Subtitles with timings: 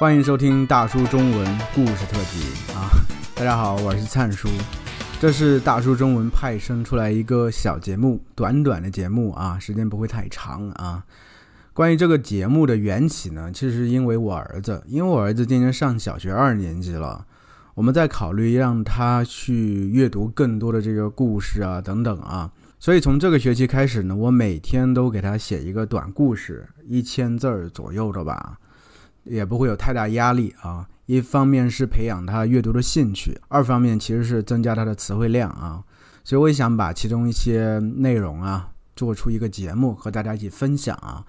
[0.00, 2.90] 欢迎收听大叔中文故事特辑啊！
[3.36, 4.48] 大家好，我是灿叔，
[5.20, 11.04] 这是大叔中文派生出来一个小节目，短短的节目啊，时间不会太长啊。
[11.72, 17.24] 关于这个节目的缘起呢，其实是因为我儿子，因为我儿子今年上小学二年级了，
[17.76, 22.50] 我们在考虑让他去阅读更多的这个故事啊等等啊，
[22.80, 28.58] 所以从这个学期开始呢，我每天都给他写一个短故事，一千字儿左右的吧。
[29.24, 30.88] 也不会有太大压力啊。
[31.06, 35.82] 一方面是培养他阅读的兴趣，二方面其实是增加他的词汇量啊。
[36.22, 41.22] 所以我也想把其中一些内容啊做出一个节目和大家一起分享啊，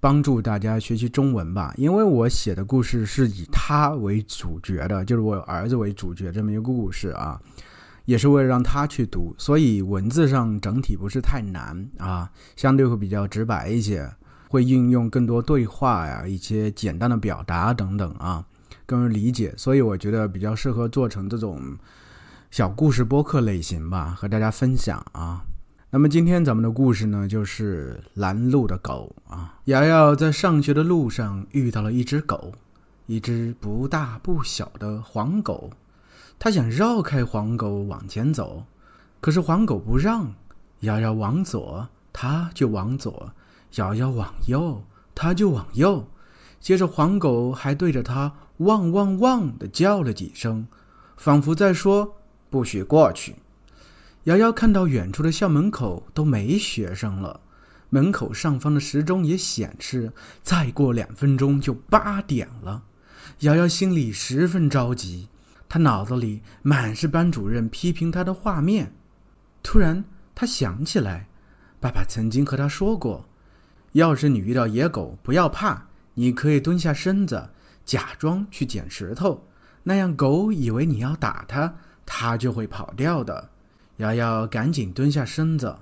[0.00, 1.72] 帮助大家学习中文吧。
[1.76, 7.40] 因为我写的故事是以他为主角的，就是我儿子为主角这么一个故事啊，
[8.06, 14.10] 也是为了让他去读，所以文字上整体不是太难啊，相对会比较直白一些。
[14.50, 18.44] 会运用更多对话呀，一些简单的表达等等啊，
[18.84, 21.78] 更容易理解，所以我觉得比较适合做成这种
[22.50, 25.44] 小故事播客类型吧，和大家分享啊。
[25.88, 29.54] 那么今天咱们的故事呢，就是拦路的狗啊。
[29.66, 32.52] 瑶瑶在上学的路上遇到了一只狗，
[33.06, 35.70] 一只不大不小的黄狗，
[36.40, 38.64] 她想绕开黄狗往前走，
[39.20, 40.34] 可是黄狗不让，
[40.80, 43.32] 瑶瑶往左，它就往左。
[43.76, 46.08] 瑶瑶往右，他就往右。
[46.60, 50.66] 接着，黄狗还对着他汪汪汪的叫了几声，
[51.16, 52.16] 仿佛在说
[52.50, 53.36] “不许过去”。
[54.24, 57.40] 瑶瑶看到远处的校门口都没学生了，
[57.88, 62.82] 门口上方的时钟也显示再过两分钟就八点了。
[63.38, 65.28] 瑶瑶心里十分着急，
[65.66, 68.92] 她脑子里满是班主任批评她的画面。
[69.62, 70.04] 突然，
[70.34, 71.28] 她想起来，
[71.80, 73.29] 爸爸曾经和她说过。
[73.92, 77.50] 要是你遇到野狗，不要怕，你可以蹲下身子，
[77.84, 79.46] 假装去捡石头，
[79.82, 81.74] 那样狗以为你要打它，
[82.06, 83.50] 它就会跑掉的。
[83.96, 85.76] 瑶瑶赶紧蹲下身子，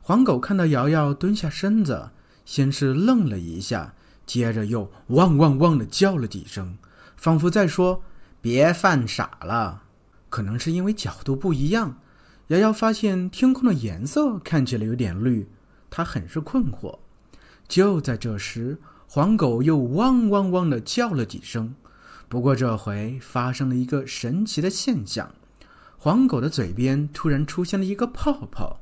[0.00, 2.10] 黄狗看到瑶瑶蹲下身子，
[2.44, 3.94] 先是愣了一下，
[4.26, 6.76] 接着又汪汪汪的叫了几声，
[7.16, 8.02] 仿佛在说
[8.42, 9.82] ：“别犯傻了。”
[10.28, 11.98] 可能是因为角度不一样，
[12.48, 15.48] 瑶瑶发现天空的颜色看起来有点绿，
[15.88, 16.98] 她很是困惑。
[17.68, 21.74] 就在这时，黄狗又汪汪汪地叫了几声。
[22.28, 25.34] 不过这回发生了一个神奇的现象：
[25.96, 28.80] 黄狗的嘴边突然出现了一个泡泡，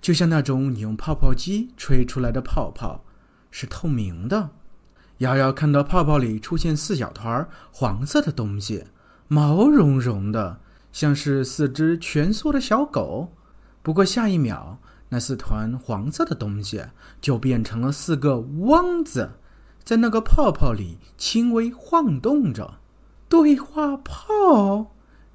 [0.00, 3.04] 就像那种你用泡泡机吹出来的泡泡，
[3.50, 4.50] 是透明的。
[5.18, 8.84] 瑶瑶看到泡泡里出现四小团黄色的东西，
[9.28, 10.60] 毛茸茸的，
[10.92, 13.32] 像是四只蜷缩的小狗。
[13.82, 14.78] 不过下一秒，
[15.10, 16.84] 那四团黄色的东西
[17.20, 19.30] 就变成了四个汪字，
[19.84, 22.78] 在那个泡泡里轻微晃动着。
[23.28, 24.92] 对话泡，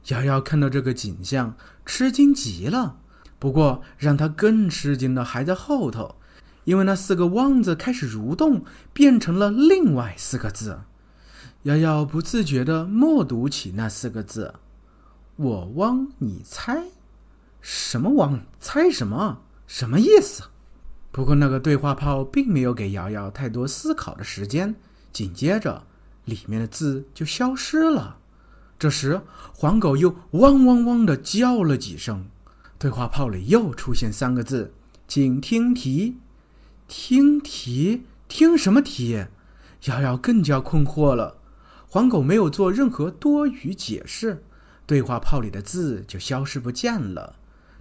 [0.07, 2.97] 瑶瑶看到这个景象，吃惊极了。
[3.37, 6.15] 不过让她更吃惊的还在后头，
[6.65, 8.63] 因为那四个汪字开始蠕动，
[8.93, 10.81] 变成了另外四个字。
[11.63, 14.55] 瑶瑶不自觉地默读起那四个字
[15.35, 16.85] ：“我汪，你猜，
[17.59, 18.41] 什么汪？
[18.59, 20.45] 猜什么？”什么意思？
[21.11, 24.75] 不过那个对话泡并没有给瑶瑶太多思考的时间，
[25.13, 25.83] 紧接着
[26.25, 28.17] 里面的字就消失了。
[28.79, 29.21] 这时，
[29.53, 32.25] 黄狗又汪汪汪的叫了几声，
[32.79, 34.73] 对话泡里又出现三个字
[35.07, 36.17] ：“请听题。”
[36.89, 38.05] 听题？
[38.27, 39.27] 听什么题？
[39.83, 41.37] 瑶瑶更加困惑了。
[41.87, 44.43] 黄狗没有做任何多余解释，
[44.87, 47.35] 对话泡里的字就消失不见了。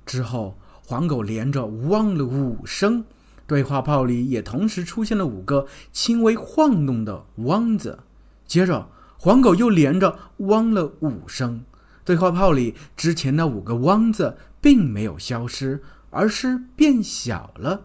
[0.05, 0.59] 之后。
[0.89, 3.05] 黄狗连着汪了五声，
[3.47, 7.99] 对话泡里也同时出现了五个轻微晃动的“汪”字。
[8.47, 8.89] 接着，
[9.19, 11.63] 黄狗又连着汪了五声，
[12.07, 17.83] 对话泡里之前那五个“汪”字并没有消失，而是变小了。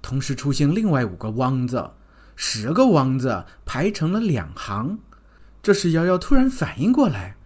[0.00, 1.90] 同时出现另外五个“汪”字，
[2.36, 5.00] 十个“汪”字排成了两行。
[5.60, 7.36] 这时，瑶瑶突然反应过来，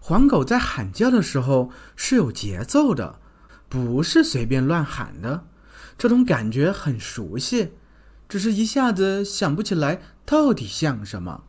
[0.00, 3.18] 黄狗在喊叫的时候是有节奏的。
[3.74, 5.48] 不是随便乱喊的，
[5.98, 7.72] 这种感觉很熟悉，
[8.28, 11.42] 只是一下子想不起来到底像什么。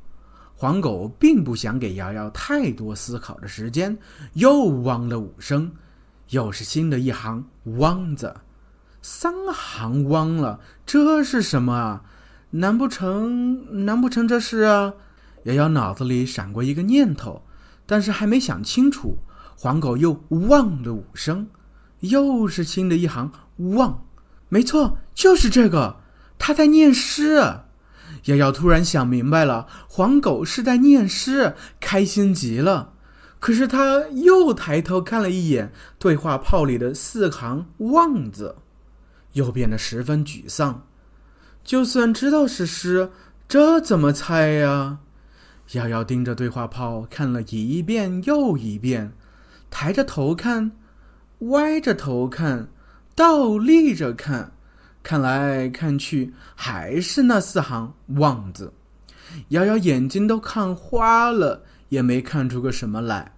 [0.56, 4.00] 黄狗并不想给瑶瑶太多思考的时间，
[4.33, 5.74] 又汪了五声，
[6.30, 8.38] 又是新的一行“汪”字，
[9.04, 12.04] 三行“汪”了，这是什么啊？
[12.50, 14.95] 难不成难不成这是啊？
[15.44, 17.44] 瑶瑶脑子里闪过一个念头，
[17.86, 19.19] 但是还没想清楚，
[19.56, 21.48] 黄狗又汪了五声。
[22.10, 23.31] 又是新的一行
[23.75, 24.06] “望”，
[24.50, 25.98] 没错，就是这个，
[26.38, 27.62] 他在念诗。
[28.25, 32.94] 瑶瑶突然想明白了，黄狗是在念诗，开心极了。
[33.40, 38.56] 可是他又抬头看了一眼对话炮里的四行“望”字，
[39.34, 40.88] 又变得十分沮丧。
[41.63, 43.12] 就算知道是诗，
[43.48, 45.00] 这怎么猜呀？
[45.74, 49.13] 瑶瑶盯着对话炮看了一遍又一遍，
[49.69, 50.72] 抬着头看，
[51.40, 52.70] 歪着头看，
[53.16, 54.52] 倒立着看。
[55.04, 58.74] 看来看去还是那四行“望”字，
[59.50, 63.34] 瑶瑶眼睛都看花了，也没看出个什么来。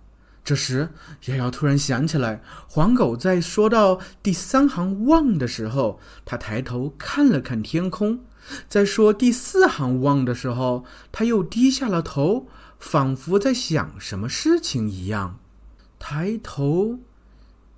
[0.45, 0.87] 这时，
[1.25, 8.19] 瑶瑶突然想起来，黄狗在说到第三行“望”的时候，他抬头看了看天空；
[8.69, 12.47] 在说第四行“望”的时候，他又低下了头，
[12.79, 15.37] 仿佛在想什么事情一样。
[15.99, 16.97] 抬头，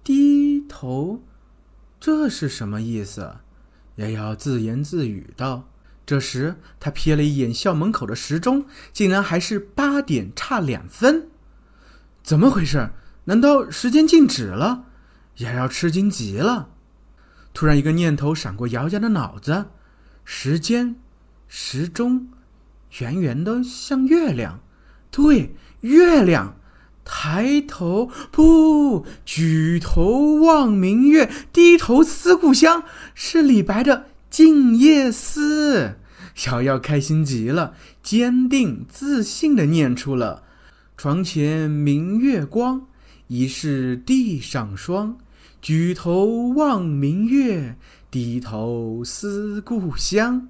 [0.10, 1.22] 低头，
[2.00, 3.32] 这是什么意思？
[3.98, 5.70] 瑶瑶自言自语道
[6.04, 11.28] ：“这时，他瞥了一眼校门口的时钟，竟然还是八点差两分。
[12.24, 12.90] 怎么回事？
[13.26, 14.86] 难道时间静止了？”
[15.38, 16.70] 瑶瑶吃惊极了。
[17.54, 19.68] 突然，一个念头闪过瑶瑶的脑子：
[20.26, 20.96] 时间、
[21.48, 22.30] 时钟，
[22.98, 24.60] 圆圆的像月亮。
[25.12, 26.59] 对，月亮。
[27.12, 32.84] 抬头不，举头望明月，低头思故乡，
[33.16, 33.98] 是李白的
[34.30, 35.96] 《静夜思》。
[36.48, 37.74] 瑶瑶开心极了，
[38.04, 40.44] 坚定自信的念出了
[40.96, 42.86] ：“床前明月光，
[43.28, 45.18] 疑是地上霜。
[45.60, 47.76] 举头望明月，
[48.12, 50.48] 低头思故乡。”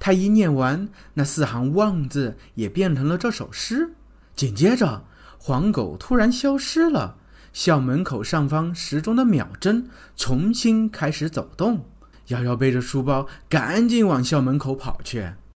[0.00, 3.92] 他一念完，那四行“望”字也变成了这首诗。
[4.34, 5.04] 紧接着。
[5.38, 7.16] 黄狗突然消失了，
[7.52, 11.86] 校门口上方时钟的秒针重新开始走动。
[12.26, 15.32] 瑶瑶背着书包，赶紧往校门口跑去。